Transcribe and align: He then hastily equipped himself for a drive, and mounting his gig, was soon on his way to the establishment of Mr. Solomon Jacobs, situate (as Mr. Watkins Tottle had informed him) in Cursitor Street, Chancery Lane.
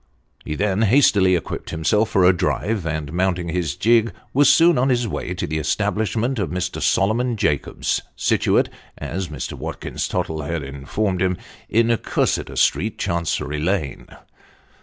He 0.43 0.55
then 0.55 0.81
hastily 0.81 1.35
equipped 1.35 1.69
himself 1.69 2.09
for 2.09 2.25
a 2.25 2.33
drive, 2.33 2.87
and 2.87 3.13
mounting 3.13 3.49
his 3.49 3.75
gig, 3.75 4.13
was 4.33 4.49
soon 4.49 4.79
on 4.79 4.89
his 4.89 5.07
way 5.07 5.35
to 5.35 5.45
the 5.45 5.59
establishment 5.59 6.39
of 6.39 6.49
Mr. 6.49 6.81
Solomon 6.81 7.37
Jacobs, 7.37 8.01
situate 8.15 8.69
(as 8.97 9.27
Mr. 9.27 9.53
Watkins 9.53 10.07
Tottle 10.07 10.41
had 10.41 10.63
informed 10.63 11.21
him) 11.21 11.37
in 11.69 11.95
Cursitor 11.97 12.55
Street, 12.55 12.97
Chancery 12.97 13.59
Lane. 13.59 14.07